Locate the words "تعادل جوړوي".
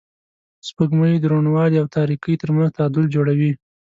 2.77-3.51